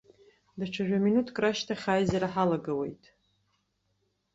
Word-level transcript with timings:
Даҽа 0.57 0.83
жәа-минуҭк 0.87 1.37
рышьҭахь 1.43 1.85
аизара 1.93 2.27
ҳалагауеит. 2.33 3.03